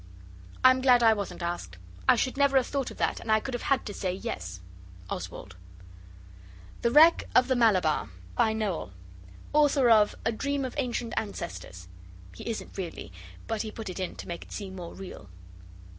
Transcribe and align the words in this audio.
I'm 0.63 0.81
glad 0.81 1.03
I 1.03 1.13
wasn't 1.13 1.43
asked. 1.43 1.77
I 2.09 2.15
should 2.15 2.35
never 2.35 2.57
have 2.57 2.65
thought 2.65 2.89
of 2.89 2.97
that, 2.97 3.19
and 3.19 3.31
I 3.31 3.39
could 3.39 3.53
have 3.53 3.61
had 3.61 3.85
to 3.85 3.93
say 3.93 4.11
'Yes.' 4.11 4.59
OSWALD. 5.11 5.55
THE 6.81 6.89
WRECK 6.89 7.25
OF 7.35 7.47
THE 7.47 7.55
'MALABAR' 7.55 8.09
By 8.33 8.51
Noel 8.53 8.93
(Author 9.53 9.91
of 9.91 10.15
'A 10.25 10.31
Dream 10.31 10.65
of 10.65 10.73
Ancient 10.79 11.13
Ancestors.') 11.17 11.87
He 12.33 12.49
isn't 12.49 12.79
really 12.79 13.11
but 13.45 13.61
he 13.61 13.69
put 13.71 13.89
it 13.91 13.99
in 13.99 14.15
to 14.15 14.27
make 14.27 14.43
it 14.43 14.51
seem 14.51 14.75
more 14.75 14.95
real. 14.95 15.29